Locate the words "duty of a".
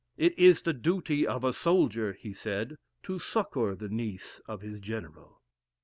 0.73-1.53